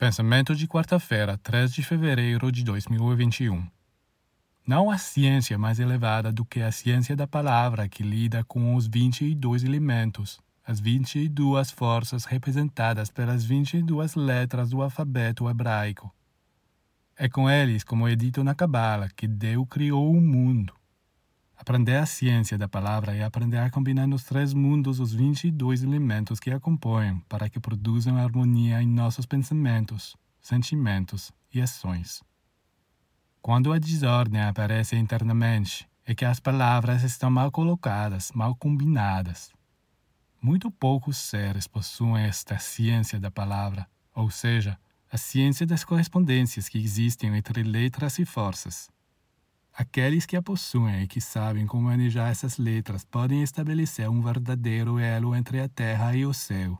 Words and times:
Pensamento 0.00 0.56
de 0.56 0.66
quarta-feira, 0.66 1.36
3 1.36 1.74
de 1.74 1.82
fevereiro 1.82 2.50
de 2.50 2.64
2021. 2.64 3.68
Não 4.66 4.90
há 4.90 4.96
ciência 4.96 5.58
mais 5.58 5.78
elevada 5.78 6.32
do 6.32 6.42
que 6.42 6.62
a 6.62 6.72
ciência 6.72 7.14
da 7.14 7.26
palavra 7.26 7.86
que 7.86 8.02
lida 8.02 8.42
com 8.44 8.74
os 8.74 8.86
22 8.86 9.62
elementos, 9.62 10.40
as 10.66 10.80
22 10.80 11.70
forças 11.70 12.24
representadas 12.24 13.10
pelas 13.10 13.44
22 13.44 14.14
letras 14.14 14.70
do 14.70 14.80
alfabeto 14.80 15.50
hebraico. 15.50 16.10
É 17.14 17.28
com 17.28 17.50
eles, 17.50 17.84
como 17.84 18.08
é 18.08 18.16
dito 18.16 18.42
na 18.42 18.54
Cabala, 18.54 19.10
que 19.14 19.28
Deus 19.28 19.66
criou 19.68 20.10
o 20.10 20.18
mundo. 20.18 20.79
Aprender 21.60 21.96
a 21.96 22.06
ciência 22.06 22.56
da 22.56 22.66
palavra 22.66 23.14
é 23.14 23.22
aprender 23.22 23.58
a 23.58 23.68
combinar 23.68 24.06
nos 24.06 24.24
três 24.24 24.54
mundos 24.54 24.98
os 24.98 25.12
22 25.12 25.82
elementos 25.82 26.40
que 26.40 26.50
a 26.50 26.58
compõem 26.58 27.18
para 27.28 27.50
que 27.50 27.60
produzam 27.60 28.16
harmonia 28.16 28.80
em 28.80 28.88
nossos 28.88 29.26
pensamentos, 29.26 30.16
sentimentos 30.40 31.30
e 31.52 31.60
ações. 31.60 32.22
Quando 33.42 33.74
a 33.74 33.78
desordem 33.78 34.40
aparece 34.40 34.96
internamente, 34.96 35.86
é 36.06 36.14
que 36.14 36.24
as 36.24 36.40
palavras 36.40 37.02
estão 37.02 37.30
mal 37.30 37.50
colocadas, 37.52 38.32
mal 38.32 38.54
combinadas. 38.54 39.52
Muito 40.40 40.70
poucos 40.70 41.18
seres 41.18 41.66
possuem 41.66 42.24
esta 42.24 42.58
ciência 42.58 43.20
da 43.20 43.30
palavra, 43.30 43.86
ou 44.14 44.30
seja, 44.30 44.78
a 45.12 45.18
ciência 45.18 45.66
das 45.66 45.84
correspondências 45.84 46.70
que 46.70 46.78
existem 46.78 47.36
entre 47.36 47.62
letras 47.62 48.18
e 48.18 48.24
forças. 48.24 48.88
Aqueles 49.80 50.26
que 50.26 50.36
a 50.36 50.42
possuem 50.42 51.04
e 51.04 51.08
que 51.08 51.22
sabem 51.22 51.66
como 51.66 51.84
manejar 51.84 52.30
essas 52.30 52.58
letras 52.58 53.02
podem 53.02 53.42
estabelecer 53.42 54.10
um 54.10 54.20
verdadeiro 54.20 54.98
elo 54.98 55.34
entre 55.34 55.58
a 55.58 55.70
terra 55.70 56.14
e 56.14 56.26
o 56.26 56.34
céu. 56.34 56.78